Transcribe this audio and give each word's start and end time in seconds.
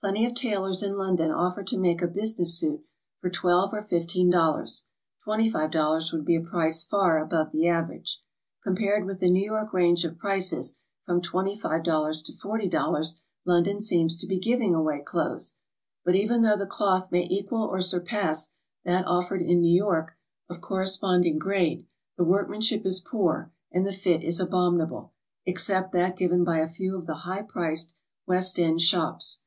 Plenty 0.00 0.26
of 0.26 0.34
tailors 0.34 0.82
in 0.82 0.98
London 0.98 1.30
offer 1.30 1.62
to 1.62 1.78
make 1.78 2.02
a 2.02 2.08
business 2.08 2.58
suit 2.58 2.84
for 3.20 3.30
twelve 3.30 3.72
or 3.72 3.80
fifteen 3.80 4.28
dollars; 4.28 4.86
$25 5.24 6.12
would 6.12 6.24
be 6.24 6.34
a 6.34 6.40
price 6.40 6.82
far 6.82 7.22
above 7.22 7.52
the 7.52 7.68
average. 7.68 8.20
Compared 8.64 9.04
with 9.06 9.20
the 9.20 9.30
New 9.30 9.44
York 9.46 9.72
range 9.72 10.04
of 10.04 10.18
prices, 10.18 10.80
from 11.06 11.20
$25 11.22 11.84
to 12.24 12.32
$40, 12.32 13.20
London 13.46 13.80
seems 13.80 14.16
to 14.16 14.26
be 14.26 14.40
giving 14.40 14.74
away 14.74 15.00
clothes. 15.00 15.54
But 16.04 16.16
even 16.16 16.42
though 16.42 16.56
the 16.56 16.66
cloth 16.66 17.12
may 17.12 17.28
equal 17.30 17.62
or 17.62 17.80
surpass 17.80 18.52
that 18.84 19.06
offered 19.06 19.40
in 19.42 19.60
New 19.60 19.72
York 19.72 20.16
of 20.50 20.60
corresponding 20.60 21.38
grade, 21.38 21.86
the 22.16 22.24
workmanship 22.24 22.84
is 22.84 22.98
poor 22.98 23.52
and 23.70 23.86
the 23.86 23.92
fit 23.92 24.24
is 24.24 24.40
abominable, 24.40 25.12
except 25.46 25.92
that 25.92 26.16
given 26.18 26.42
by 26.42 26.58
a 26.58 26.66
few 26.66 26.98
of 26.98 27.06
the 27.06 27.18
high 27.22 27.42
priced 27.42 27.94
West 28.26 28.58
End 28.58 28.80
shops. 28.80 29.42